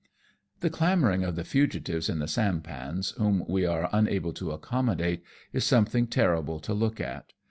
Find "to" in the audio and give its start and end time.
4.33-4.49, 6.61-6.73